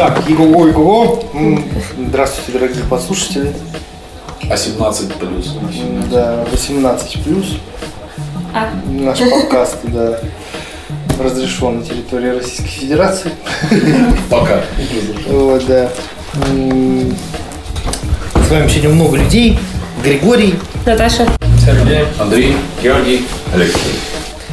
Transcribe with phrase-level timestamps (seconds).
[0.00, 1.22] Так, ого, ого.
[2.08, 3.52] Здравствуйте, дорогие послушатели.
[4.50, 5.54] А 17 плюс.
[6.10, 7.58] Да, 18 плюс.
[8.54, 8.70] А.
[8.88, 10.18] Наш подкаст, да,
[11.22, 13.32] разрешен на территории Российской Федерации.
[14.30, 14.62] Пока.
[15.26, 15.90] Вот, да.
[18.36, 19.58] С вами сегодня много людей.
[20.02, 20.54] Григорий.
[20.86, 21.28] Наташа.
[21.62, 22.06] Сергей.
[22.18, 24.00] Андрей, Георгий, Алексей.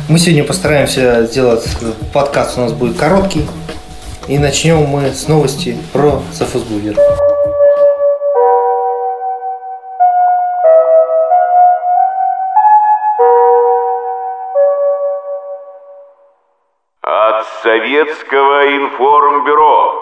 [0.10, 1.64] Мы сегодня постараемся сделать
[2.12, 3.46] подкаст, у нас будет короткий.
[4.28, 7.00] И начнем мы с новости про Софосбувер.
[17.02, 19.94] От Советского информбюро.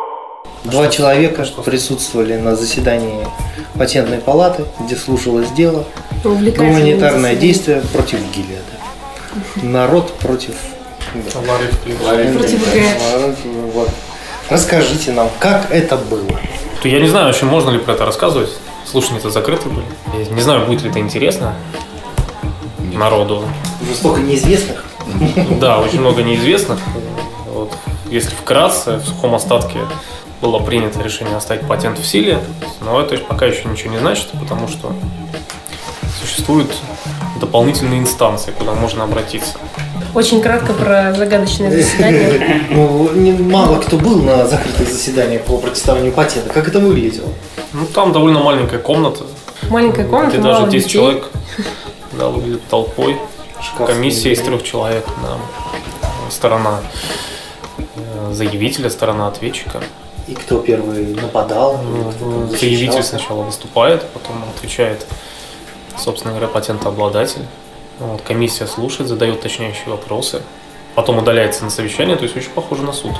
[0.64, 3.28] Два человека присутствовали на заседании
[3.78, 5.86] патентной палаты, где слушалось дело.
[6.24, 8.64] Гуманитарное действие против Гилеада.
[9.62, 10.56] Народ против...
[11.12, 12.38] Флинн.
[12.38, 12.96] Против г.
[14.50, 16.40] Расскажите нам, как это было?
[16.82, 18.52] То Я не знаю, вообще можно ли про это рассказывать.
[18.86, 19.86] Слушания-то закрыты были.
[20.14, 21.56] Я не знаю, будет ли это интересно
[22.94, 23.44] народу.
[23.82, 24.86] Уже столько неизвестных.
[25.60, 26.80] Да, очень много неизвестных.
[27.48, 27.72] Вот.
[28.10, 29.80] Если вкратце, в сухом остатке
[30.42, 32.40] было принято решение оставить патент в силе,
[32.82, 34.94] но это пока еще ничего не значит, потому что
[36.22, 36.72] существуют
[37.40, 39.58] дополнительные инстанции, куда можно обратиться.
[40.16, 42.66] Очень кратко про загадочное заседание.
[42.70, 46.50] Ну, не- мало кто был на закрытых заседаниях по представлению патента.
[46.54, 47.28] Как это выглядело?
[47.74, 49.26] Ну, там довольно маленькая комната,
[49.70, 50.90] Маленькая комната, где даже 10 детей.
[50.90, 51.30] человек
[52.14, 53.18] да, выглядит толпой.
[53.86, 55.06] Комиссия из трех человек.
[56.30, 56.80] Сторона
[57.78, 59.82] э, заявителя, сторона ответчика.
[60.28, 61.80] И кто первый нападал?
[61.84, 62.12] Ну,
[62.48, 65.06] там Заявитель сначала выступает, потом отвечает,
[65.98, 67.42] собственно говоря, патентообладатель.
[68.00, 70.42] Вот, комиссия слушает, задает уточняющие вопросы.
[70.96, 73.14] Потом удаляется на совещание, то есть очень похоже на суд.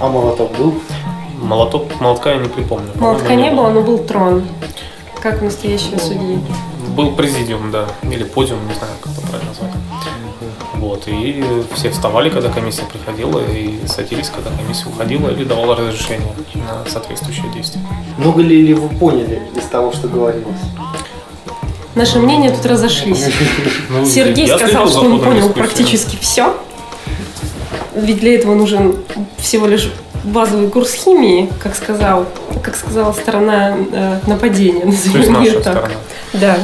[0.00, 0.74] А молоток был?
[1.38, 2.90] Молоток, молотка я не припомню.
[2.94, 4.44] Молотка по-моему, не было, но был трон.
[5.20, 6.38] Как у настоящего судьи.
[6.96, 9.72] Был президиум, да, или подиум, не знаю, как это правильно назвать.
[10.74, 11.44] Вот, и
[11.74, 17.50] все вставали, когда комиссия приходила, и садились, когда комиссия уходила, или давала разрешение на соответствующее
[17.54, 17.84] действие.
[18.18, 20.60] Много ли, ли вы поняли из того, что говорилось?
[21.94, 23.26] Наши мнения тут разошлись.
[23.90, 26.56] Ну, Сергей сказал, что он понял практически все.
[27.94, 28.96] Ведь для этого нужен
[29.38, 29.92] всего лишь
[30.24, 32.26] базовый курс химии, как сказал,
[32.62, 35.60] как сказала сторона э, нападения, назовем ее так.
[35.62, 35.90] сторона.
[36.34, 36.58] Да.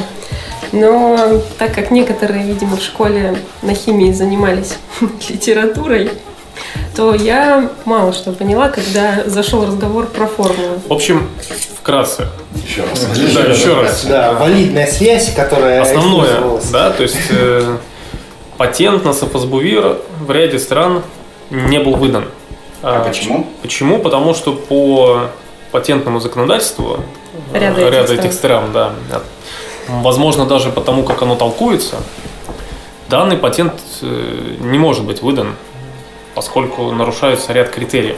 [0.71, 4.77] Но так как некоторые, видимо, в школе на химии занимались
[5.29, 6.11] литературой,
[6.95, 10.79] то я мало что поняла, когда зашел разговор про формулы.
[10.87, 11.29] В общем,
[11.89, 12.27] вкратце.
[12.63, 13.07] Еще раз.
[13.33, 14.05] Да, еще раз.
[14.05, 17.77] Да, валидная связь, которая Основное, да, то есть э,
[18.57, 21.01] патент на софосбувир в ряде стран
[21.49, 22.25] не был выдан.
[22.81, 23.47] А почему?
[23.61, 23.99] Почему?
[23.99, 25.29] Потому что по
[25.71, 26.99] патентному законодательству
[27.53, 28.91] э, Ряда этих этих стран, да,
[29.87, 31.97] возможно даже потому, как оно толкуется,
[33.09, 35.55] данный патент э, не может быть выдан,
[36.39, 38.15] поскольку нарушается ряд критериев,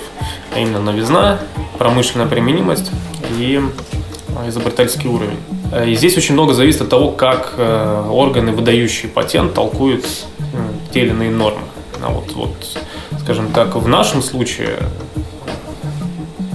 [0.53, 1.39] а именно новизна,
[1.79, 2.91] промышленная применимость
[3.39, 5.39] и э, изобретательский уровень.
[5.71, 10.05] Э, И здесь очень много зависит от того, как э, органы, выдающие патент, толкуют
[10.93, 11.63] те или иные нормы.
[12.03, 12.77] А вот, вот,
[13.21, 14.77] скажем так, в нашем случае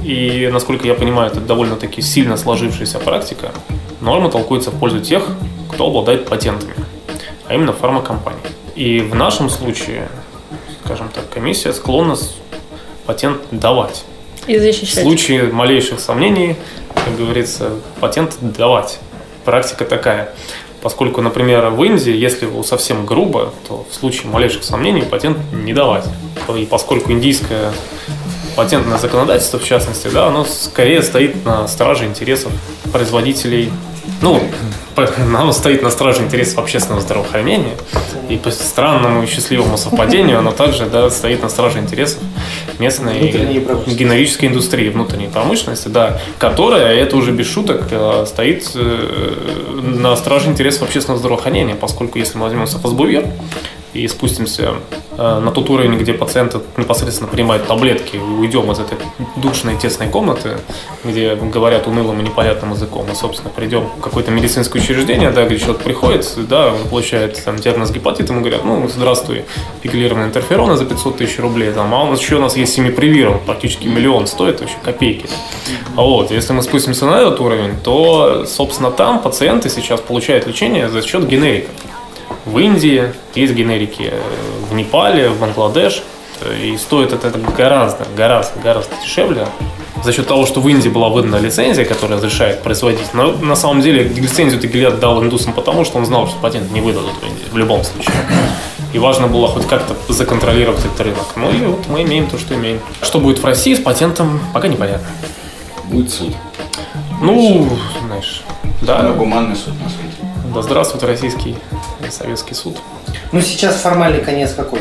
[0.05, 3.51] и, насколько я понимаю, это довольно-таки сильно сложившаяся практика.
[4.01, 5.25] Нормы толкуются в пользу тех,
[5.73, 6.75] кто обладает патентами,
[7.49, 8.39] а именно фармакомпании.
[8.77, 10.07] И в нашем случае,
[11.37, 12.17] комиссия склонна
[13.05, 14.05] патент давать.
[14.47, 15.03] И В защищать.
[15.03, 16.57] случае малейших сомнений,
[16.95, 18.99] как говорится, патент давать.
[19.45, 20.33] Практика такая.
[20.81, 25.75] Поскольку, например, в Индии, если его совсем грубо, то в случае малейших сомнений патент не
[25.75, 26.07] давать.
[26.57, 27.71] И поскольку индийское
[28.57, 32.51] патентное законодательство, в частности, да, оно скорее стоит на страже интересов
[32.93, 33.71] производителей,
[34.23, 34.41] ну,
[34.97, 37.75] оно стоит на страже интересов общественного здравоохранения,
[38.29, 42.23] и по странному и счастливому совпадению оно также да, стоит на страже интересов
[42.79, 43.29] местной
[43.87, 50.49] генерической индустрии, внутренней промышленности, да, которая, это уже без шуток, э, стоит э, на страже
[50.49, 53.27] интересов общественного здравоохранения, поскольку если мы возьмем софосбувер
[53.97, 54.75] и спустимся
[55.17, 58.99] э, на тот уровень, где пациенты непосредственно принимают таблетки, и уйдем из этой
[59.37, 60.59] душной тесной комнаты,
[61.05, 65.59] где говорят унылым и непонятным языком, и, собственно, придем в какое-то медицинское учреждение, да, где
[65.59, 69.45] человек приходит, да, он получает там, диагноз гепатита, ему говорят, ну, здравствуй,
[69.83, 73.41] пикелированные интерфероны за 500 тысяч рублей, там, а у нас еще у нас есть семипривиром,
[73.45, 75.27] практически миллион стоит, вообще копейки.
[75.97, 80.89] А вот, если мы спустимся на этот уровень, то, собственно, там пациенты сейчас получают лечение
[80.89, 81.71] за счет генериков.
[82.47, 84.21] В Индии есть генерики, э,
[84.71, 86.03] в Непале, в Бангладеш.
[86.41, 89.47] Э, И стоит это гораздо, гораздо, гораздо дешевле
[90.05, 93.13] за счет того, что в Индии была выдана лицензия, которая разрешает производить.
[93.15, 96.81] Но на самом деле лицензию Гилет дал индусам потому, что он знал, что патент не
[96.81, 98.15] выдадут в Индии в любом случае.
[98.93, 101.27] И важно было хоть как-то законтролировать этот рынок.
[101.35, 102.79] Ну и вот мы имеем то, что имеем.
[103.03, 105.09] Что будет в России с патентом, пока непонятно.
[105.85, 106.33] Будет суд.
[107.21, 107.69] Ну,
[108.07, 108.43] знаешь,
[108.83, 108.99] да.
[108.99, 110.17] Самый гуманный суд на свете.
[110.55, 111.57] Да здравствует российский
[112.09, 112.77] и советский суд.
[113.33, 114.81] Ну, сейчас формальный конец какой?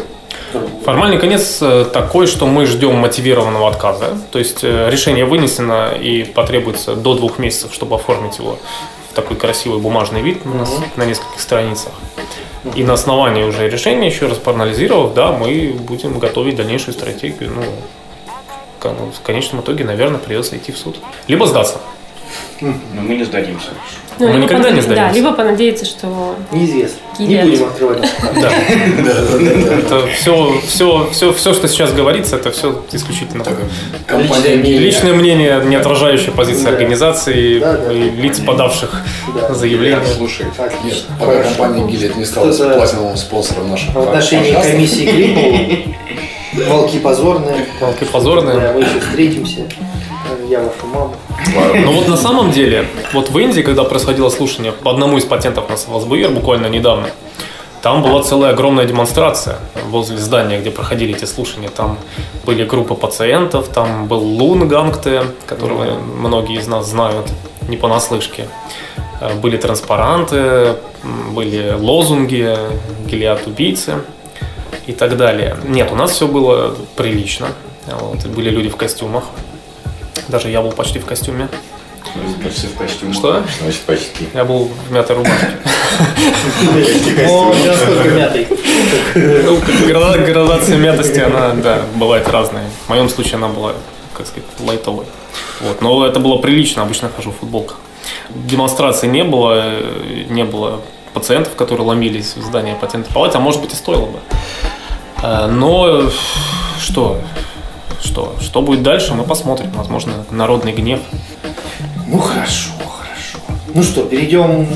[0.85, 4.17] Формальный конец э, такой, что мы ждем мотивированного отказа.
[4.31, 8.57] То есть э, решение вынесено и потребуется до двух месяцев, чтобы оформить его
[9.11, 10.85] в такой красивый бумажный вид у нас Мгм.
[10.95, 11.91] на нескольких страницах.
[12.75, 17.51] И на основании уже решения, еще раз проанализировав, да, мы будем готовить дальнейшую стратегию.
[17.55, 17.63] Ну,
[18.81, 20.97] в конечном итоге, наверное, придется идти в суд.
[21.27, 21.79] Либо сдаться.
[22.61, 23.69] Но мы не сдадимся.
[24.17, 26.99] Ну, Мы никогда не понаде- Да, либо понадеяться, что Неизвестно.
[27.19, 27.99] Не будем открывать.
[28.41, 28.49] Да.
[29.73, 33.43] Это все, все, все, все, что сейчас говорится, это все исключительно
[34.63, 39.01] личное мнение, не отражающее позиции организации и лиц, подавших
[39.33, 39.53] Да.
[39.53, 40.01] заявления.
[40.15, 40.45] Слушай.
[40.83, 45.93] Нет, пока компания Гиллет не стала платиновым спонсором нашего В отношении комиссии Клипову
[46.69, 47.65] волки позорные.
[47.81, 48.71] Волки позорные.
[48.73, 49.61] Мы еще встретимся.
[50.55, 51.13] Я вашу маму.
[51.85, 55.69] Но вот на самом деле, вот в Индии, когда происходило слушание по одному из патентов
[55.69, 57.09] на СВСБР буквально недавно,
[57.81, 59.57] там была целая огромная демонстрация
[59.89, 61.67] возле здания, где проходили эти слушания.
[61.69, 61.97] Там
[62.45, 67.27] были группы пациентов, там был Лун Гангте, которого многие из нас знают
[67.67, 68.47] не понаслышке.
[69.19, 70.75] Э, Были транспаранты,
[71.31, 72.57] были лозунги,
[73.05, 73.95] гелиат убийцы
[74.87, 75.57] и так далее.
[75.67, 77.47] Нет, у нас все было прилично.
[77.87, 79.25] Вот, были люди в костюмах.
[80.27, 81.47] Даже я был почти в костюме.
[82.43, 83.13] почти в костюме.
[83.13, 83.43] Что?
[83.61, 84.27] Значит, почти.
[84.33, 85.57] Я был в мятой рубашке.
[89.15, 89.59] Ну,
[90.25, 92.65] градация мятости, она, да, бывает разная.
[92.85, 93.73] В моем случае она была,
[94.13, 95.05] как сказать, лайтовой.
[95.61, 95.81] Вот.
[95.81, 97.77] Но это было прилично, обычно хожу в футболках.
[98.29, 99.79] Демонстрации не было,
[100.29, 100.81] не было
[101.13, 104.19] пациентов, которые ломились в здание патентной палаты, а может быть и стоило бы.
[105.23, 106.09] Э, Но
[106.79, 107.21] что,
[108.01, 109.71] что, что будет дальше, мы посмотрим.
[109.71, 110.99] Возможно, народный гнев.
[112.07, 113.39] Ну хорошо, хорошо.
[113.73, 114.67] Ну что, перейдем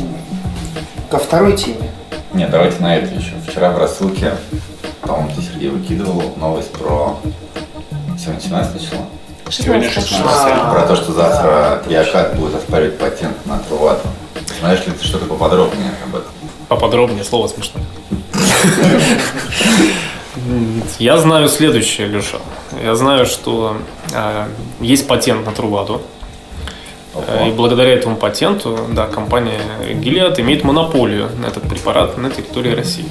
[1.09, 1.89] ко второй теме.
[2.33, 3.33] Нет, давайте на это еще.
[3.47, 4.33] Вчера в рассылке,
[5.01, 7.19] по-моему, ты, Сергей, выкидывал новость про...
[8.17, 8.97] Сегодня 17 число?
[9.49, 10.73] 16 А.
[10.73, 14.07] Про то, что завтра Триакат будет оспаривать патент на Трувату.
[14.59, 16.31] Знаешь ли ты что-то поподробнее об этом?
[16.67, 17.83] Поподробнее, слово смешное.
[20.99, 22.37] Я знаю следующее, Леша.
[22.83, 23.77] Я знаю, что
[24.13, 24.45] э,
[24.81, 26.01] есть патент на Труваду.
[27.15, 29.59] Э, И благодаря этому патенту, да, компания
[29.89, 33.05] Gilead имеет монополию на этот препарат на территории России.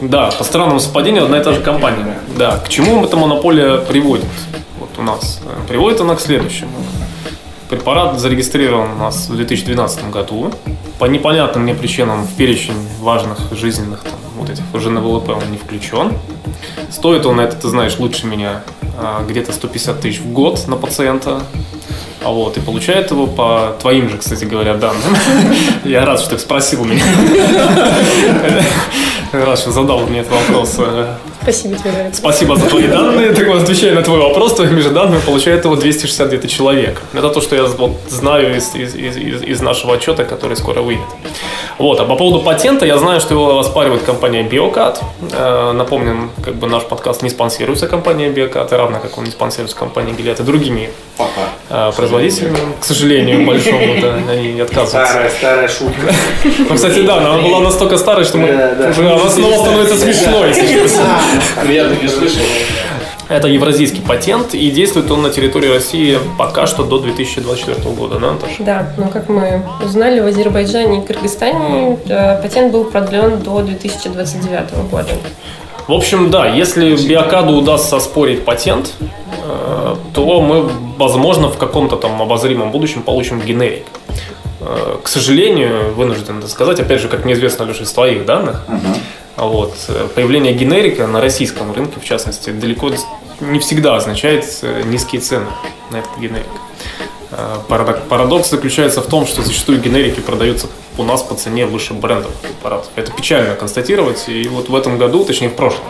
[0.00, 2.18] Да, по странному совпадению одна и та же компания.
[2.36, 4.26] Да, к чему эта монополия приводит?
[4.78, 5.40] Вот у нас.
[5.44, 6.70] Э, Приводит она к следующему.
[7.70, 10.52] Препарат зарегистрирован у нас в 2012 году.
[10.98, 15.50] По непонятным мне причинам в перечень важных жизненных там, вот этих уже на ВЛП он
[15.50, 16.12] не включен.
[16.90, 18.62] Стоит он, это ты знаешь лучше меня,
[18.98, 21.42] а, где-то 150 тысяч в год на пациента.
[22.24, 25.16] А вот, и получает его по твоим же, кстати говоря, данным.
[25.84, 27.02] Я рад, что ты спросил меня.
[29.32, 30.78] Рад, что задал мне этот вопрос.
[31.42, 32.12] Спасибо тебе, дорогой.
[32.14, 33.32] Спасибо за твои данные.
[33.32, 37.02] Так вот, отвечая на твой вопрос, твоими же данными получает его 260 где-то человек.
[37.14, 41.02] Это то, что я вот знаю из, из- из- из нашего отчета, который скоро выйдет.
[41.78, 44.98] Вот, а по поводу патента, я знаю, что его оспаривает компания Biocat.
[45.32, 49.76] Э, напомним, как бы наш подкаст не спонсируется компанией Biocat, равно как он не спонсируется
[49.76, 50.90] компанией Gilead и другими
[51.70, 52.58] э, производителями.
[52.80, 55.06] К сожалению, большому, да, они отказываются.
[55.06, 56.12] Старая, старая шутка.
[56.44, 60.52] Ну, кстати, да, она была настолько старой, что мы, она снова становится смешной.
[61.72, 62.42] Я так не слышал.
[63.28, 68.32] Это евразийский патент, и действует он на территории России пока что до 2024 года, да,
[68.32, 68.62] Наташа?
[68.62, 74.90] Да, но как мы узнали, в Азербайджане и Кыргызстане э, патент был продлен до 2029
[74.90, 75.08] года.
[75.88, 82.20] В общем, да, если Биокаду удастся оспорить патент, э, то мы, возможно, в каком-то там
[82.20, 83.86] обозримом будущем получим генерик.
[84.60, 88.66] Э, К сожалению, вынужден это сказать, опять же, как неизвестно, Леша, из твоих данных,
[89.36, 89.74] вот,
[90.14, 92.90] появление генерика на российском рынке, в частности, далеко
[93.42, 95.46] не всегда означает э, низкие цены
[95.90, 96.46] на этот генерик.
[97.30, 100.68] Э, парадок- Парадокс заключается в том, что зачастую генерики продаются
[100.98, 102.88] у нас по цене выше брендовых препаратов.
[102.96, 105.84] Это печально констатировать, и вот в этом году, точнее в прошлом,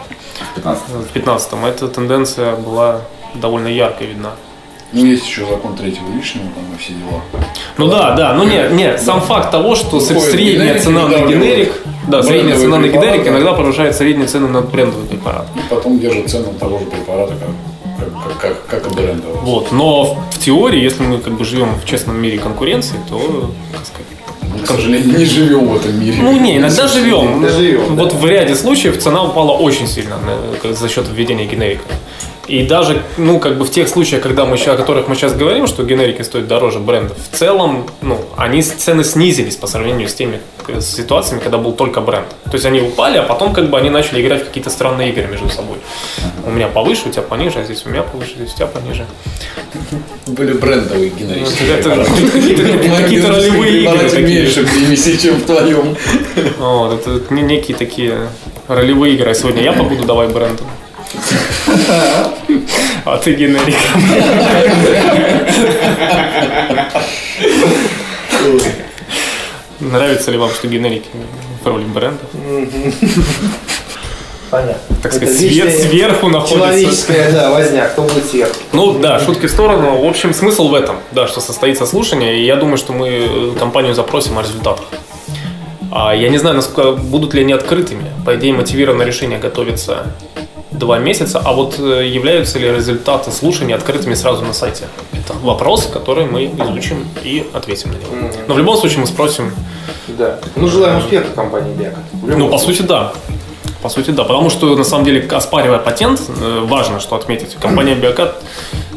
[0.54, 3.02] 15 в 15-м, эта тенденция была
[3.34, 4.32] довольно ярко видна.
[4.92, 7.22] Ну, есть еще закон третьего лишнего, там и все дела.
[7.78, 11.18] Ну да, да, ну не, не, сам факт того, что Выходит средняя генерик, цена на
[11.26, 11.72] генерик,
[12.08, 15.46] да, средняя цена на генерик иногда повышает среднюю цену на брендовый препарат.
[15.56, 17.48] И потом держат цену того же препарата, как
[18.40, 19.16] как, как, как, и вас.
[19.42, 19.72] Вот.
[19.72, 24.06] Но в теории, если мы как бы живем в честном мире конкуренции, то, как сказать,
[24.52, 26.16] Мы, к сожалению, не живем в этом мире.
[26.20, 27.46] ну не, иногда живем.
[27.48, 28.16] Живем, Вот да.
[28.16, 31.84] в ряде случаев цена упала очень сильно на- за счет введения генерика.
[32.48, 35.68] И даже, ну, как бы в тех случаях, когда мы, о которых мы сейчас говорим,
[35.68, 40.14] что генерики стоят дороже брендов, в целом, ну, они с- цены снизились по сравнению с
[40.14, 42.26] теми э, ситуациями, когда был только бренд.
[42.44, 45.28] То есть они упали, а потом как бы они начали играть в какие-то странные игры
[45.28, 45.76] между собой.
[46.44, 49.06] У меня повыше, у тебя пониже, а здесь у меня повыше, здесь у тебя пониже.
[50.26, 53.02] Были брендовые генерические Это препараты.
[53.02, 55.96] какие-то ролевые игры меньше примесей, чем в твоем.
[56.58, 58.18] Вот, это не- некие такие
[58.66, 59.30] ролевые игры.
[59.30, 60.66] А сегодня я побуду давай брендом.
[63.04, 63.74] А ты генерик.
[69.80, 71.08] Нравится ли вам, что генерики
[71.62, 72.20] в роли бренда?
[74.50, 74.96] Понятно.
[75.02, 76.58] Так сказать, свет сверху находится.
[76.58, 78.54] Человеческая, да, возня, кто будет сверху.
[78.72, 79.98] Ну да, шутки в сторону.
[80.00, 83.94] В общем, смысл в этом, да, что состоится слушание, и я думаю, что мы компанию
[83.94, 84.84] запросим о результатах.
[85.90, 88.10] А я не знаю, насколько будут ли они открытыми.
[88.26, 90.06] По идее, мотивированное решение готовится
[90.82, 94.84] два месяца, а вот э, являются ли результаты слушания открытыми сразу на сайте?
[95.12, 98.30] Это вопрос, который мы изучим и ответим на него.
[98.48, 99.52] Но в любом случае мы спросим,
[100.08, 100.40] Да.
[100.56, 102.00] Ну, желаем успеха компании Биака.
[102.22, 103.12] ну, по сути, да.
[103.80, 104.24] По сути, да.
[104.24, 108.42] Потому что, на самом деле, оспаривая патент, э, важно, что отметить, компания Биокат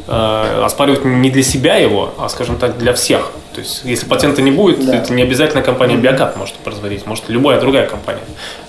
[0.07, 3.31] э, оспаривает не для себя его, а, скажем так, для всех.
[3.53, 4.95] То есть, если патента не будет, Да.
[4.95, 8.21] это не обязательно компания Биокат может производить, может любая другая компания,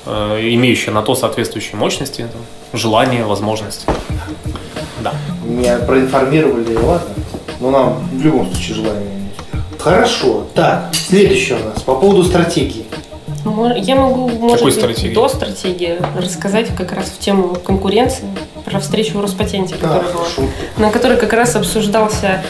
[0.06, 3.86] э, имеющая на то соответствующие мощности, там, желания, возможности.
[5.00, 5.12] Да.
[5.44, 7.14] Меня проинформировали, ладно.
[7.60, 8.96] Но нам в любом случае успеха.
[9.78, 10.44] Хорошо.
[10.54, 12.84] Так, следующее у нас по поводу стратегии.
[13.76, 15.14] Я могу, может Какой быть, стратегии?
[15.14, 18.24] до стратегии рассказать как раз в тему конкуренции
[18.66, 20.42] про встречу в Роспатенте, Да, которая была, хорошо.
[20.76, 22.42] на которой как раз обсуждался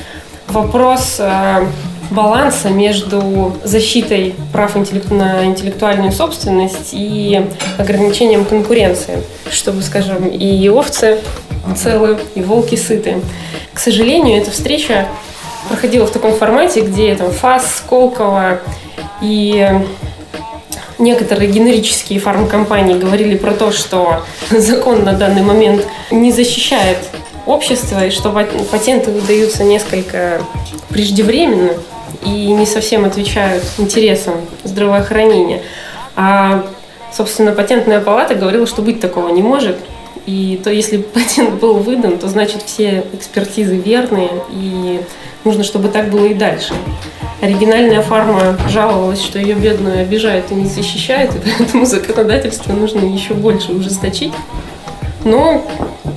[0.49, 1.67] вопрос э,
[2.11, 4.75] баланса между защитой прав
[5.11, 7.47] на интеллектуальную собственность и
[7.79, 11.21] ограничением конкуренции, чтобы, скажем, и овцы
[11.77, 13.21] целы, и волки сыты.
[13.75, 15.09] К сожалению, эта встреча
[15.69, 18.61] проходила в таком формате, где там ФАС, Сколково
[19.21, 19.69] и
[20.99, 26.99] некоторые генерические фармкомпании говорили про то, что закон на данный момент не защищает
[27.47, 30.43] общество, и что пат- патенты выдаются несколько
[30.89, 31.73] преждевременно
[32.25, 34.35] и не совсем отвечают интересам
[34.65, 35.63] здравоохранения.
[36.17, 36.67] А,
[37.13, 39.77] собственно, патентная палата говорила, что быть такого не может.
[40.27, 45.01] И то, если патент был выдан, то значит все экспертизы верные, и
[45.45, 46.75] нужно, чтобы так было и дальше.
[47.41, 53.35] Оригинальная фарма жаловалась, что ее бедную обижают и не защищают, и поэтому законодательство нужно еще
[53.35, 54.33] больше ужесточить.
[55.25, 55.63] Но,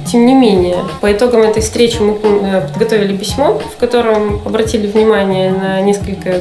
[0.10, 5.52] тем не менее, по итогам этой встречи мы э, подготовили письмо, в котором обратили внимание
[5.52, 6.40] на несколько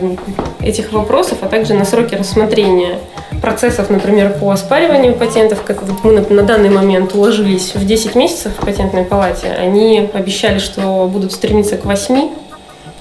[0.60, 2.98] этих вопросов, а также на сроки рассмотрения
[3.40, 8.64] процессов, например, по оспариванию патентов, как мы на данный момент уложились в 10 месяцев в
[8.64, 12.28] патентной палате, они обещали, что будут стремиться к 8,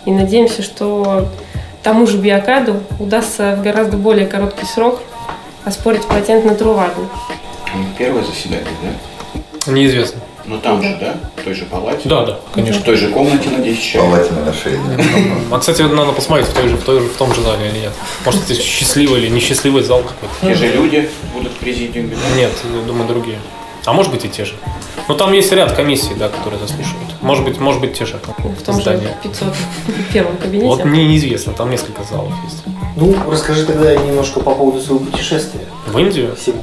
[0.05, 1.27] и надеемся, что
[1.87, 4.99] тому же биокаду удастся в гораздо более короткий срок
[5.63, 7.09] оспорить патент на Труваду.
[7.73, 9.71] У них Первое заседание, да?
[9.71, 10.19] Неизвестно.
[10.43, 11.15] Ну там же, да?
[11.37, 12.09] В той же палате?
[12.09, 12.81] Да, да, конечно.
[12.81, 14.11] В той же комнате на 10 В человек.
[14.11, 14.77] палате номер 6.
[15.51, 17.79] А, кстати, надо посмотреть в, той же, в, той же, в том же зале или
[17.79, 17.93] нет.
[18.25, 20.35] Может, это счастливый или несчастливый зал какой-то.
[20.41, 22.17] Те же люди будут в президиуме.
[22.35, 22.51] Нет,
[22.85, 23.39] думаю, другие.
[23.87, 24.53] А может быть и те же.
[25.07, 27.21] Но там есть ряд комиссий, да, которые заслушивают.
[27.21, 29.17] Может быть, может быть те же В том же здания.
[29.23, 30.67] 501 кабинете.
[30.67, 32.63] Вот мне неизвестно, там несколько залов есть.
[32.97, 35.61] Ну, расскажи тогда немножко по поводу своего путешествия.
[35.87, 36.35] В Индию?
[36.35, 36.55] Всем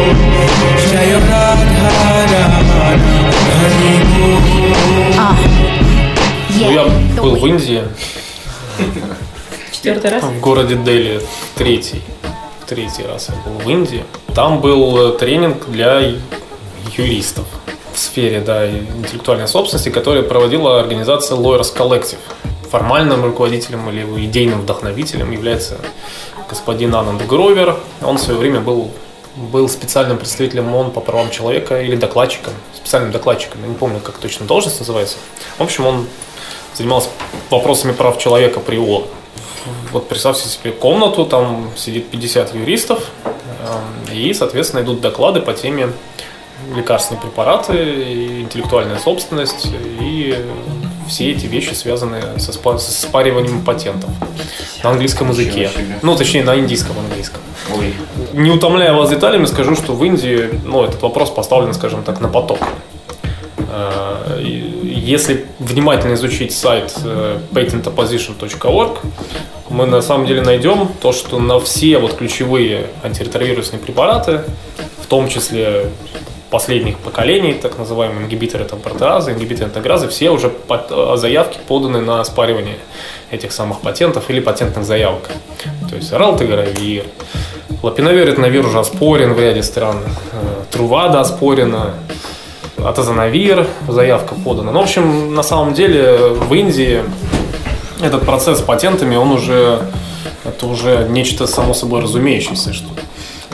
[0.00, 0.16] подряд.
[6.60, 6.84] Ну, я
[7.20, 7.82] был в Индии,
[9.72, 10.24] Четвертый раз.
[10.24, 11.20] в городе Дели,
[11.54, 12.02] третий.
[12.66, 14.04] Третий раз я был в Индии.
[14.34, 16.00] Там был э, тренинг для
[16.96, 17.46] юристов
[17.92, 22.18] в сфере да, интеллектуальной собственности, который проводила организация Lawyers Collective.
[22.70, 25.78] Формальным руководителем или идейным вдохновителем является
[26.48, 27.76] господин Ананд Гровер.
[28.02, 28.92] Он в свое время был,
[29.36, 34.18] был специальным представителем ООН по правам человека или докладчиком, специальным докладчиком, я не помню, как
[34.18, 35.16] точно должность называется.
[35.58, 36.06] В общем, он
[36.74, 37.08] занимался
[37.50, 39.04] вопросами прав человека при ООН.
[39.92, 45.92] Вот представьте себе комнату, там сидит 50 юристов, эм, и, соответственно, идут доклады по теме
[46.74, 49.66] лекарственные препараты, интеллектуальная собственность
[50.00, 50.44] и
[51.08, 54.10] все эти вещи, связанные со, спа- со спариванием патентов
[54.82, 55.70] на английском языке.
[56.02, 57.40] Ну, точнее, на индийском английском.
[57.76, 57.94] Ой,
[58.32, 62.28] Не утомляя вас деталями, скажу, что в Индии ну, этот вопрос поставлен, скажем так, на
[62.28, 62.58] поток.
[63.58, 68.98] Э, Если внимательно изучить сайт э, patentopposition.org,
[69.68, 74.42] мы на самом деле найдем то, что на все вот ключевые антиретровирусные препараты,
[75.02, 75.86] в том числе
[76.50, 82.00] последних поколений, так называемые ингибиторы там, протеазы, ингибиторы интегразы, все уже под- э, заявки поданы
[82.00, 82.78] на спаривание
[83.30, 85.30] этих самых патентов или патентных заявок.
[85.88, 87.04] То есть ралтегравир,
[87.82, 89.96] лапиновир, этновир уже оспорен в ряде стран,
[90.32, 90.36] э,
[90.70, 91.94] трувада оспорена,
[92.76, 94.72] атазанавир, заявка подана.
[94.72, 97.02] Ну, в общем, на самом деле в Индии
[98.02, 99.82] этот процесс с патентами, он уже,
[100.44, 102.88] это уже нечто само собой разумеющееся, что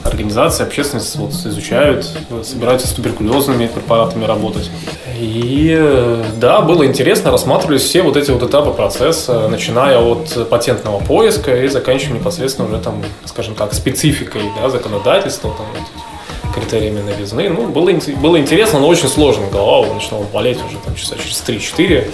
[0.07, 2.09] организации, общественность вот изучают,
[2.45, 4.71] собираются с туберкулезными препаратами работать.
[5.19, 11.65] И да, было интересно, рассматривались все вот эти вот этапы процесса, начиная от патентного поиска
[11.65, 17.49] и заканчивая непосредственно уже там, скажем так, спецификой да, законодательства, там, вот, критериями новизны.
[17.51, 19.47] Ну, было, было интересно, но очень сложно.
[19.51, 22.11] Голова начинала болеть уже там, часа через 3-4.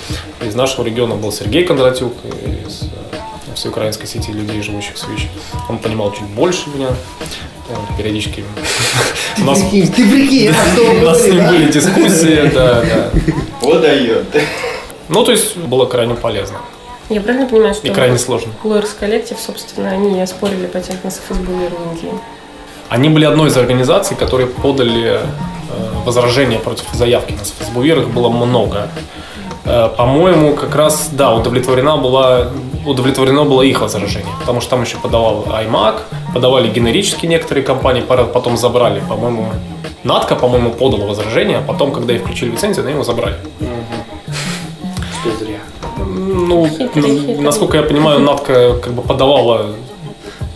[0.47, 2.15] Из нашего региона был Сергей Кондратюк
[2.67, 2.83] из
[3.55, 5.29] всеукраинской сети людей, живущих в ВИЧ.
[5.69, 6.89] Он понимал чуть больше меня.
[7.97, 8.45] Периодически...
[9.39, 13.11] У нас, Ты прикинь, у нас с ним были дискуссии, да, да.
[13.63, 14.27] вот дает.
[15.09, 16.59] Ну, то есть было крайне полезно
[17.09, 18.53] Я правильно понимаю, что и крайне сложно.
[18.63, 22.13] Lawyers Collective, собственно, они оспорили патент на Индии.
[22.89, 25.25] Они были одной из организаций, которые подали э,
[26.05, 28.01] возражения против заявки на СФСБУР.
[28.01, 28.91] Их было много.
[29.65, 32.49] Э, По-моему, как раз, да, удовлетворена была,
[32.85, 34.33] удовлетворено было их возражение.
[34.41, 36.01] Потому что там еще подавал iMac,
[36.35, 39.01] подавали генерические некоторые компании, потом забрали.
[39.09, 39.53] По-моему,
[40.05, 43.37] Натка, по-моему, подала возражение, а потом, когда их включили в лицензию, они его забрали.
[45.21, 45.61] Что зря.
[45.99, 46.69] Ну,
[47.41, 49.67] насколько я понимаю, Натка как бы подавала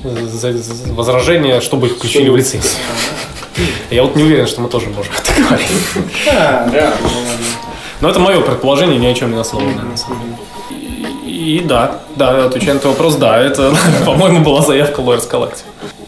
[0.02, 2.72] возражение, чтобы их включили в лицензию.
[3.90, 5.70] Я вот не уверен, что мы тоже можем это говорить.
[6.30, 6.92] А, Да.
[8.00, 9.84] Но это мое предположение, ни о чем не основанное.
[9.84, 10.36] на самом деле.
[11.26, 13.74] И, и да, да, отвечая на твой вопрос, да, это,
[14.06, 15.64] по-моему, была заявка Lawyers Collective.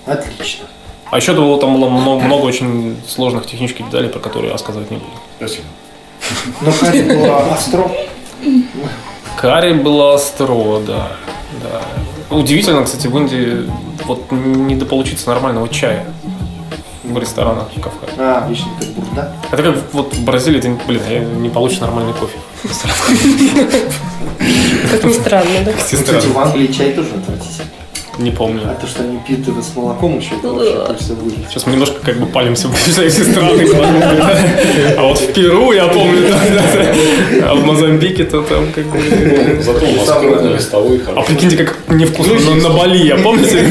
[0.07, 0.66] Отлично.
[1.11, 4.90] А еще было, там было много, много очень сложных технических деталей, про которые я рассказывать
[4.90, 5.11] не буду.
[5.38, 5.64] Спасибо.
[6.61, 7.90] Но Катя была остро.
[9.40, 11.12] Карри было остро, да,
[11.62, 12.37] да.
[12.37, 13.70] Удивительно, кстати, в Индии
[14.05, 16.07] вот недополучиться нормального чая
[17.12, 18.12] в ресторанах в Кавказе.
[18.18, 19.32] А, Вечный Петербург, да?
[19.50, 22.38] Это как вот в Бразилии ты, блин, я не получишь нормальный кофе.
[24.90, 25.72] Как ни странно, да?
[25.72, 27.66] Кстати, в Англии чай тоже отвратительный.
[28.18, 28.62] Не помню.
[28.64, 31.46] А то, что они пьют это с молоком еще, это вообще хочется вылить.
[31.48, 33.64] Сейчас мы немножко как бы палимся в эти страны.
[34.96, 36.35] А вот в Перу, я помню,
[37.42, 39.62] а в Мозамбике то там как бы...
[39.62, 40.57] Зато у нас Самое, крупный да.
[40.57, 43.59] листовой А прикиньте, как невкусно на, на Бали, я помните?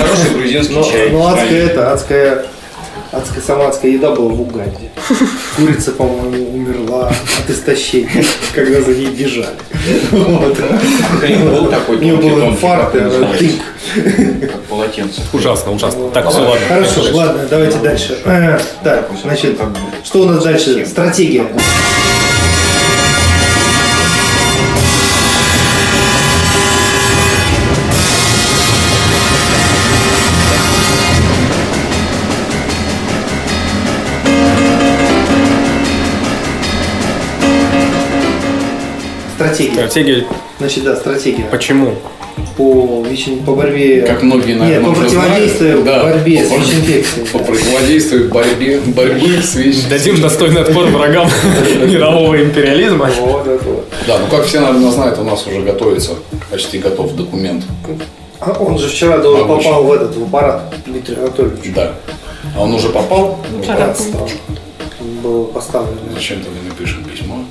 [0.00, 1.10] Хороший грузинский чай.
[1.12, 2.44] ну, адская это, адская,
[3.16, 4.90] адская, сама адская еда была в Уганде.
[5.56, 8.24] Курица, по-моему, умерла от истощения,
[8.54, 9.56] когда за ней бежали.
[10.10, 10.56] Вот.
[11.44, 14.50] Был такой У нее был инфаркт, как называется, тынк.
[14.50, 15.20] Как полотенце.
[15.32, 16.08] Ужасно, ужасно.
[16.10, 16.66] Так, все, ладно.
[16.68, 18.18] Хорошо, ладно, давайте дальше.
[18.24, 19.58] Э, Так, значит,
[20.02, 20.84] что у нас дальше?
[20.86, 21.44] Стратегия.
[39.44, 39.72] Стратегия.
[39.74, 40.24] Стратегия
[40.58, 41.94] Значит, да, стратегия почему?
[42.56, 44.02] по, ВИЧ- по борьбе...
[44.02, 45.84] Как многие, Нет, наверное, по уже противодействию знают.
[45.84, 46.02] Да.
[46.04, 47.26] борьбе с По- ВИЧ-инфекцией.
[47.26, 49.88] По противодействию борьбе, борьбы с ВИЧ.
[49.88, 51.28] Дадим достойный отпор врагам
[51.84, 53.10] мирового империализма.
[54.06, 56.12] Да, ну как все, наверное, знают, у нас уже готовится,
[56.50, 57.64] почти готов документ.
[58.40, 61.72] А Он же вчера попал в этот в аппарат Дмитрий Анатольевич.
[61.74, 61.92] Да.
[62.56, 63.40] А он уже попал?
[63.62, 63.98] Аппарат.
[65.22, 65.98] Был поставлен.
[66.14, 67.44] Зачем тогда мы пишем письмо?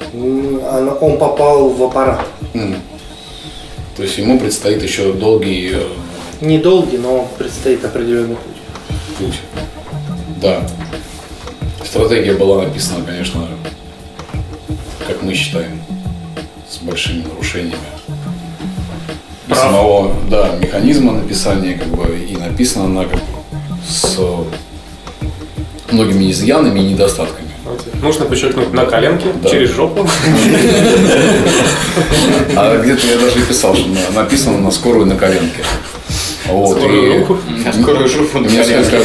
[1.02, 2.26] Он попал в аппарат.
[2.54, 2.76] М.
[3.96, 5.88] То есть ему предстоит еще долгий э,
[6.42, 9.18] Недолгий, но предстоит определенный путь.
[9.20, 9.40] путь.
[10.42, 10.68] Да.
[11.86, 13.48] Стратегия была написана, конечно,
[15.08, 15.80] как мы считаем,
[16.68, 17.78] с большими нарушениями.
[19.48, 23.26] И самого, да, механизма написания, как бы, и написана она как бы
[23.88, 24.20] с
[25.94, 27.48] многими изъянами и недостатками.
[28.02, 29.50] Нужно подчеркнуть на коленке, Да.
[29.50, 30.08] через жопу.
[32.56, 35.64] А где-то я даже и писал, что на- написано на скорую на коленке.
[36.48, 37.38] Вот, Скорую и руку.
[37.66, 38.98] На скорую жопу несколько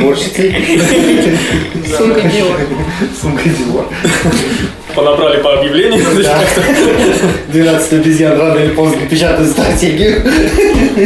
[0.00, 0.80] Уборщицей.
[1.96, 2.56] Сумка Диор.
[3.20, 3.86] Сумка Диор.
[4.94, 6.04] Понабрали по объявлению.
[6.22, 6.42] Да.
[7.48, 10.22] 12 обезьян рано или поздно печатают стратегию.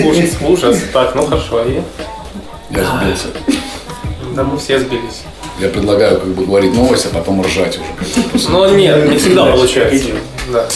[0.07, 0.79] Ужас, ужас.
[0.93, 1.63] Так, ну хорошо.
[2.71, 3.29] Я сбился.
[4.35, 5.23] Да мы все сбились.
[5.61, 8.49] Я предлагаю как бы говорить новость, а потом ржать уже.
[8.49, 10.11] Но нет, не всегда получается.
[10.53, 10.67] Да.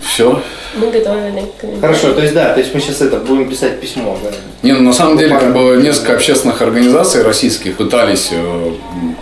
[0.00, 0.40] Все.
[0.74, 1.44] Мы готовили.
[1.80, 4.30] Хорошо, то есть да, то есть мы сейчас это будем писать письмо, да.
[4.62, 8.72] Не, ну на самом деле как бы несколько общественных организаций российских пытались э,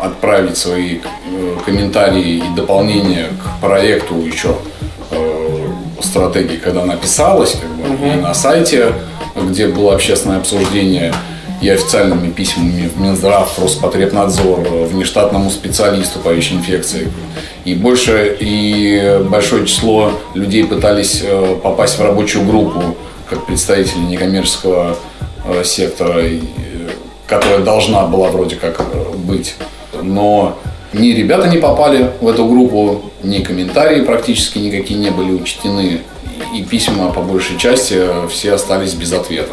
[0.01, 4.57] отправить свои э, комментарии и дополнения к проекту еще
[5.11, 5.69] э,
[6.01, 8.93] стратегии, когда она писалась, как бы, и на сайте,
[9.35, 11.13] где было общественное обсуждение,
[11.61, 17.13] и официальными письмами в Минздрав, Роспотребнадзор, э, внештатному специалисту по ВИЧ-инфекции.
[17.65, 22.97] И больше, и большое число людей пытались э, попасть в рабочую группу,
[23.29, 24.97] как представители некоммерческого
[25.45, 26.25] э, сектора,
[27.27, 28.83] которая должна была вроде как
[29.19, 29.55] быть.
[30.03, 30.57] Но
[30.95, 36.01] ни ребята не попали в эту группу, ни комментарии практически никакие не были учтены,
[36.57, 39.53] и письма по большей части все остались без ответа.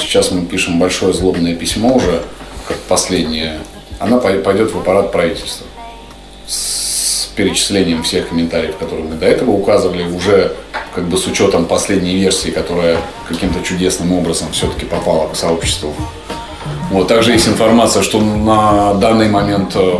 [0.00, 2.22] Сейчас мы пишем большое злобное письмо уже,
[2.66, 3.58] как последнее.
[3.98, 5.66] Она пой- пойдет в аппарат правительства
[6.46, 10.56] с перечислением всех комментариев, которые мы до этого указывали, уже
[10.94, 15.94] как бы с учетом последней версии, которая каким-то чудесным образом все-таки попала к сообществу.
[16.90, 19.98] Вот, также есть информация, что на данный момент э,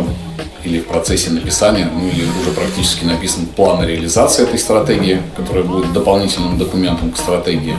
[0.65, 5.93] или в процессе написания, ну или уже практически написан план реализации этой стратегии, которая будет
[5.93, 7.77] дополнительным документом к стратегии,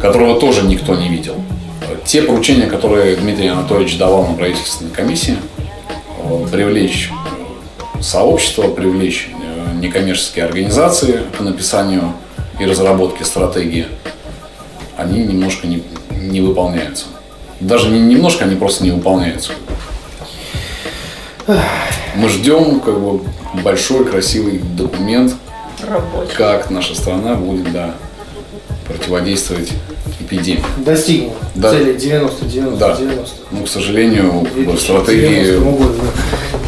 [0.00, 1.34] которого тоже никто не видел.
[2.04, 5.36] Те поручения, которые Дмитрий Анатольевич давал на правительственной комиссии,
[6.18, 12.12] э, привлечь э, сообщество, привлечь э, некоммерческие организации к написанию
[12.60, 13.86] и разработке стратегии,
[14.96, 17.06] они немножко не, не выполняются.
[17.60, 19.52] Даже не немножко, они просто не выполняются.
[22.14, 23.20] Мы ждем как бы
[23.62, 25.34] большой красивый документ,
[25.86, 26.34] Рабочий.
[26.34, 27.94] как наша страна будет да,
[28.86, 29.70] противодействовать
[30.20, 30.62] эпидемии.
[30.78, 31.70] Достигнем Да.
[31.70, 32.96] цели 90, 90, Да.
[32.96, 33.34] 90.
[33.50, 35.94] Ну, к сожалению, в стратегии 2090 году,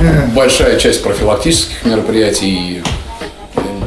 [0.00, 0.30] да.
[0.34, 2.82] большая часть профилактических мероприятий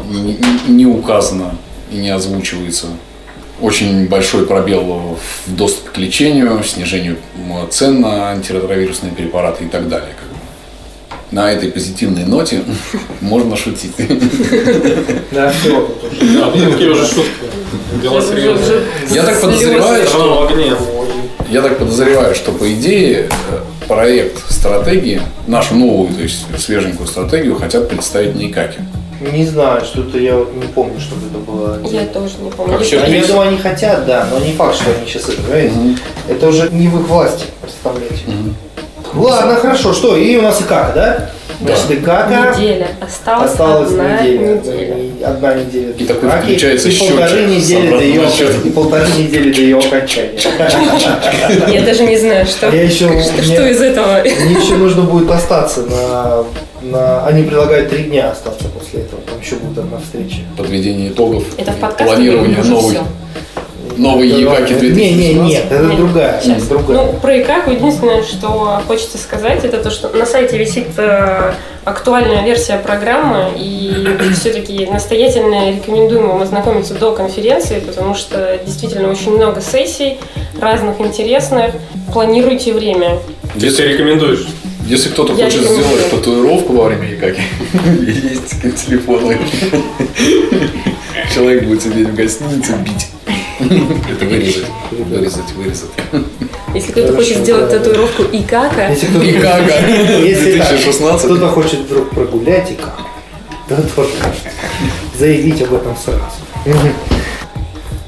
[0.09, 0.37] не, не-
[0.73, 1.55] не указана
[1.91, 2.87] и не озвучивается.
[3.61, 7.17] Очень большой пробел в доступе к лечению, снижению
[7.69, 10.09] цен на антиретровирусные препараты и так далее.
[10.19, 10.30] как.
[11.31, 12.61] На этой позитивной ноте
[13.21, 13.93] можно шутить.
[15.31, 15.87] Да, все.
[16.35, 17.31] Да, ну, такие уже шутки.
[18.01, 18.81] Дела серьезные.
[19.09, 20.51] Я так подозреваю, что.
[21.49, 27.55] Я так подозреваю, что по идее э, проект стратегии, нашу новую, то есть свеженькую стратегию,
[27.55, 28.79] хотят представить не ИКАКи.
[29.33, 31.79] Не знаю, что-то я не помню, чтобы это было.
[31.91, 32.73] Я тоже не помню.
[32.73, 35.75] Вообще, в я думаю, они хотят, да, но не факт, что они сейчас это, понимаете?
[36.29, 38.23] Это уже не в их власти представлять.
[39.13, 40.15] Ладно, хорошо, что?
[40.15, 41.29] И у нас ИКАКа, да?
[41.61, 42.87] Значит, ИКАКа Неделя.
[43.01, 44.55] Осталась, осталась одна неделя.
[44.55, 44.97] неделя.
[44.97, 45.93] И Одна неделя.
[45.97, 48.61] И такой включается и полторы недели до ее отсчетом.
[48.63, 50.39] и полторы недели до ее окончания.
[51.71, 54.21] Я даже не знаю, что, Я еще- что, мне- что из этого.
[54.23, 56.43] Мне еще нужно будет остаться на,
[56.81, 57.25] на...
[57.27, 59.21] Они предлагают три дня остаться после этого.
[59.29, 60.37] Там еще будет одна встреча.
[60.57, 63.01] Подведение итогов, Это в подкасте планирование или уже
[64.01, 64.39] новой, всё?
[64.39, 66.41] новой ЕКАКи Не, не, нет, это Нет, другая.
[66.41, 66.67] Сейчас.
[66.67, 66.97] другая.
[66.97, 72.43] Ну, про ИКАКу единственное, что хочется сказать, это то, что на сайте висит э, актуальная
[72.43, 79.61] версия программы, и все-таки настоятельно рекомендуем вам ознакомиться до конференции, потому что действительно очень много
[79.61, 80.17] сессий,
[80.59, 81.73] разных интересных.
[82.13, 83.19] Планируйте время.
[83.59, 84.47] Ты себе рекомендуешь?
[84.85, 85.87] Если кто-то Я хочет рекомендую.
[85.87, 87.41] сделать татуировку во время ЕКАКи,
[88.01, 89.37] есть телефоны.
[91.33, 93.10] Человек будет сидеть в гостинице, бить.
[93.61, 95.91] Это вырезать, вырезать, вырезать.
[96.73, 99.87] Если кто-то хочет сделать татуировку ИКАКа, ИКАКа
[100.23, 101.25] если так, 2016.
[101.25, 103.01] кто-то хочет вдруг прогулять и как,
[103.67, 104.13] то тоже
[105.17, 106.21] заявить об этом сразу.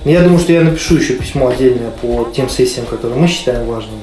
[0.05, 4.01] Я думаю, что я напишу еще письмо отдельное по тем сессиям, которые мы считаем важными.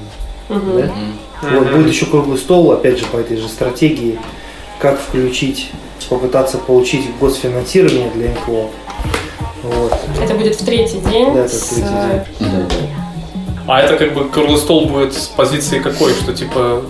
[0.49, 4.19] Вот будет еще круглый стол, опять же, по этой же стратегии,
[4.79, 5.71] как включить,
[6.09, 8.69] попытаться получить госфинансирование для НКО.
[9.63, 9.93] Вот.
[10.23, 11.35] это будет в третий день.
[11.35, 11.85] Да, это в с, третий
[12.41, 12.55] э,
[13.67, 16.13] А это как бы круглый стол будет с позиции какой?
[16.15, 16.83] Что типа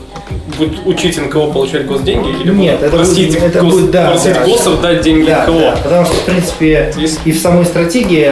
[0.57, 2.29] будет учить НКО получать госденьги?
[2.43, 5.43] Или Нет, это просить, будет- это гос- будет, да, просить да, ГОСов дать деньги Да,
[5.47, 5.59] НКО?
[5.61, 8.25] да, потому что, в принципе, Есть- и в самой стратегии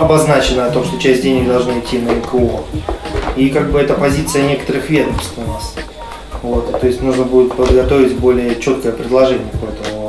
[0.00, 2.60] обозначено о том, что часть денег должна идти на НКО.
[3.36, 5.74] И как бы это позиция некоторых ведомств у нас.
[6.42, 9.99] Вот, то есть нужно будет подготовить более четкое предложение по этому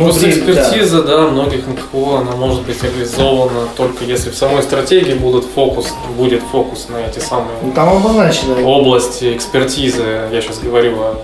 [0.00, 0.20] вопросу.
[0.20, 0.62] Просто Внутри, да.
[0.62, 1.18] экспертиза, да.
[1.28, 6.88] многих НКО, она может быть реализована только если в самой стратегии будет фокус, будет фокус
[6.88, 8.66] на эти самые Ну, Там обозначено.
[8.66, 10.02] области экспертизы.
[10.32, 11.22] Я сейчас говорю о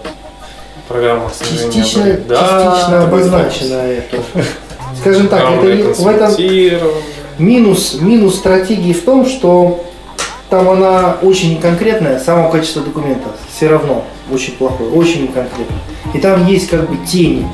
[0.88, 2.18] программах Частично.
[2.28, 4.18] Да, частично обозначено это.
[5.00, 6.34] Скажем так, это в этом
[7.38, 9.84] минус, минус стратегии в том, что
[10.48, 15.76] там она очень неконкретная, само качество документа все равно очень плохое, очень неконкретно.
[16.14, 17.48] И там есть как бы тени.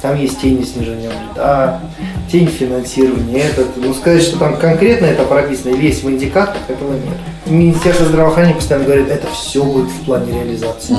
[0.00, 1.80] Там есть тени снижения вреда,
[2.30, 3.40] тень финансирования.
[3.42, 7.16] Этот, ну, сказать, что там конкретно это прописано или есть в индикаторах, этого нет.
[7.46, 10.96] Министерство здравоохранения постоянно говорит, это все будет в плане реализации.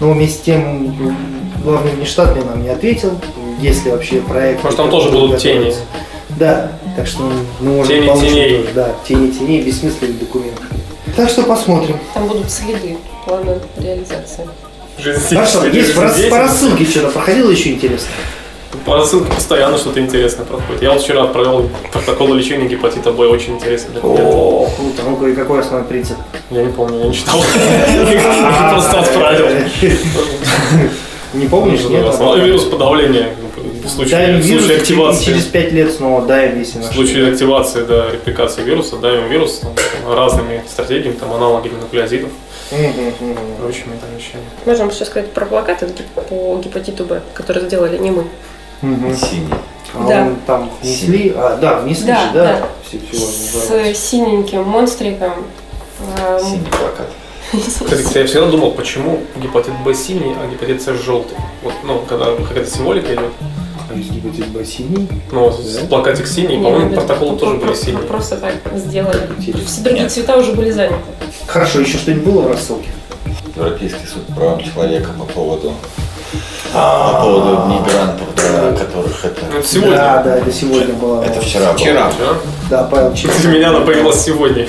[0.00, 1.16] Но вместе с тем м,
[1.62, 3.12] главный внештатный нам не ответил,
[3.60, 4.64] если вообще проект...
[4.64, 5.72] Может, там тоже будут тени.
[6.30, 7.22] Да, так что
[7.60, 8.58] мы можем Тени получить теней.
[8.58, 10.60] тоже, Да, тени теней, бессмысленный документ.
[11.16, 11.98] Так что посмотрим.
[12.14, 14.48] Там будут следы плана реализации.
[15.28, 18.08] Хорошо, есть по, рассылке что-то проходило еще интересно?
[18.86, 20.82] По рассылке постоянно что-то интересное проходит.
[20.82, 24.20] Я вот вчера провел протокол лечения гепатита Б, очень интересный документ.
[24.22, 25.02] О, круто.
[25.04, 26.16] Ну и какой основной принцип?
[26.50, 27.40] Я не помню, я не читал.
[28.70, 29.46] Просто отправил.
[31.34, 31.84] Не помнишь?
[31.84, 32.06] Нет?
[32.06, 33.34] Основной вирус подавления
[33.84, 35.24] в случае, в случае активации.
[35.24, 39.72] через 5 лет снова даем, если В случае активации, да, репликации вируса, даем вирус там,
[40.08, 42.30] разными стратегиями, там, аналогами нуклеозидов
[42.70, 44.44] прочими там вещами.
[44.64, 45.88] Можно еще сказать про плакаты
[46.28, 48.24] по гепатиту Б, которые сделали не мы.
[48.82, 49.16] Мгм.
[49.16, 49.54] Синий.
[49.94, 50.22] А Да.
[50.22, 52.44] он там внесли, а, да, внесли Да, же, да?
[52.44, 52.68] да.
[52.86, 55.32] Все, всего С синеньким монстриком.
[56.18, 57.10] Эм, Синий плакат.
[57.52, 61.36] Кстати, я всегда думал, почему гепатит Б синий, а гепатит С желтый.
[61.62, 63.32] Вот, ну, когда какая-то символика идет,
[63.90, 65.08] А гепатит Б синий?
[65.32, 65.86] ну, Да?
[65.88, 68.02] плакатик синий, по-моему, ну, протоколы про- тоже были синие.
[68.02, 69.28] Просто так сделали.
[69.36, 69.66] Интересно.
[69.66, 70.12] Все другие Нет.
[70.12, 70.94] цвета уже были заняты.
[71.46, 72.88] Хорошо, еще что-нибудь было в рассылке?
[73.56, 75.72] Европейский суд прав человека по поводу
[76.72, 79.40] по А, поводу мигрантов, да, которых это.
[79.52, 79.96] Ну, это сегодня.
[79.96, 81.22] Да, да, это сегодня было.
[81.24, 81.76] Это вчера было.
[81.78, 82.10] Вчера.
[82.10, 82.34] Вчера.
[82.68, 83.44] Да, Павел Чехов.
[83.44, 84.66] Меня она появилась сегодня.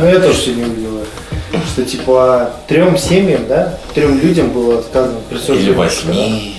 [0.00, 0.86] Ну, я тоже сегодня увидел.
[1.72, 5.72] Что типа трем семьям, да, трем людям было сказано Или присутствие.
[5.72, 6.54] восьми,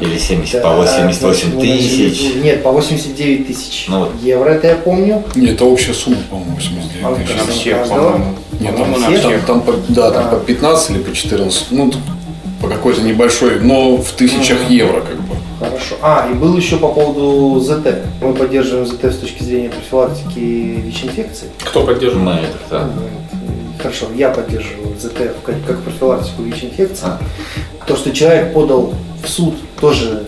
[0.00, 2.34] или 70 Да, по 88 ну, тысяч.
[2.42, 4.10] Нет, по 89 тысяч Ну вот.
[4.22, 5.22] евро, это я помню.
[5.34, 7.36] Нет, это общая сумма, по-моему, А 89 вот тысяч.
[7.46, 8.34] На всех, по-моему.
[8.60, 9.46] Нет, По-моему, там, на там, всех.
[9.46, 10.28] там по, да, там А.
[10.28, 11.92] по 15 или по 14, ну,
[12.60, 15.27] по какой-то небольшой, но в тысячах евро, как бы.
[15.78, 15.96] Хорошо.
[16.02, 18.02] А, и был еще по поводу ЗТ.
[18.20, 21.48] Мы поддерживаем ЗТ с точки зрения профилактики ВИЧ-инфекции.
[21.64, 22.24] Кто поддерживает?
[22.24, 22.90] Мы это, да.
[23.80, 27.06] Хорошо, я поддерживаю ЗТ как, как профилактику ВИЧ-инфекции.
[27.06, 27.20] А.
[27.86, 30.24] То, что человек подал в суд тоже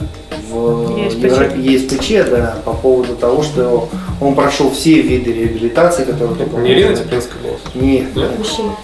[0.50, 1.22] в ЕСПЧ.
[1.24, 3.88] Европе ЕСПЧ, да, по поводу того, что
[4.20, 6.94] он прошел все виды реабилитации, которые только Не Ирина.
[6.96, 7.52] Теплинская была?
[7.74, 8.30] Нет, Нет?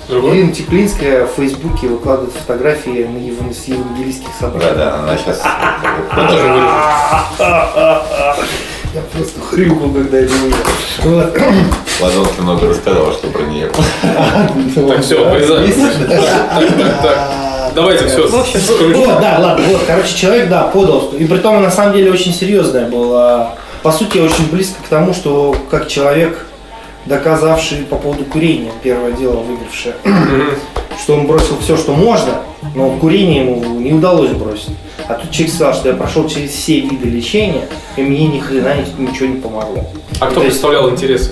[0.09, 0.31] Другой?
[0.39, 4.77] Ирина Теплинская в Фейсбуке выкладывает фотографии на ев- с евангелийских Да, собраний.
[4.77, 5.43] да, она сейчас.
[8.95, 10.57] Я просто хрюкал, когда это увидел.
[11.03, 11.39] Вот.
[12.01, 13.71] Ладонки много рассказала, что про нее.
[14.89, 16.09] Так, все, вырезаем.
[16.09, 17.73] Так, так, так.
[17.75, 18.27] Давайте все.
[18.27, 22.33] Вот, да, ладно, вот, короче, человек, да, подал, и при том, на самом деле, очень
[22.33, 23.55] серьезная была,
[23.87, 26.45] по сути, очень близко к тому, что как человек,
[27.05, 29.95] доказавший по поводу курения, первое дело выигравшее,
[31.01, 32.41] что он бросил все, что можно,
[32.75, 34.73] но курение ему не удалось бросить.
[35.07, 38.75] А тут человек сказал, что я прошел через все виды лечения, и мне ни хрена
[38.75, 39.85] ни- ничего не помогло.
[40.19, 41.31] А кто То есть- представлял интересы?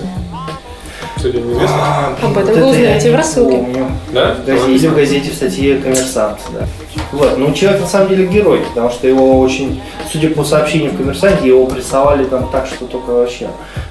[1.17, 1.75] Кстати, неизвестно.
[1.77, 3.57] А, Об этом вы это узнаете в рассылке.
[3.57, 3.91] помню.
[4.13, 4.35] Да?
[4.35, 6.65] В газете, в газете, в статье «Коммерсант», да.
[7.11, 10.97] Вот, ну человек на самом деле герой, потому что его очень, судя по сообщению в
[10.97, 13.49] «Коммерсанте», его прессовали там так, что только вообще.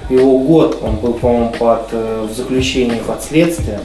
[0.09, 3.79] Его год, он был, по-моему, под, э, в заключении под следствием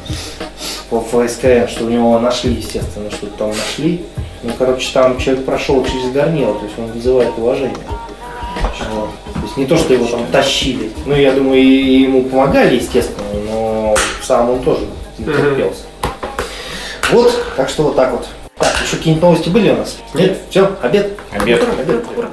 [0.90, 4.04] по ФСКН, что у него нашли, естественно, что-то там нашли.
[4.42, 7.76] Ну, короче, там человек прошел через горнило, то есть он вызывает уважение.
[8.92, 9.10] Вот.
[9.34, 10.90] То есть не то, что его там тащили.
[11.06, 15.84] Ну, я думаю, и ему помогали, естественно, но сам он тоже терпелся.
[17.12, 18.28] Вот, так что вот так вот.
[18.60, 19.98] Так, еще какие-нибудь новости были у нас?
[20.12, 20.38] Нет?
[20.50, 21.18] Все, обед?
[21.32, 21.62] Обед.
[21.62, 22.04] Обед.
[22.14, 22.28] Ура.